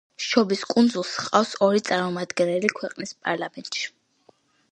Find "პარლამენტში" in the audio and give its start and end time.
3.27-3.87